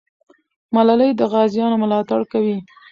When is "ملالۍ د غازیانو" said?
0.75-1.81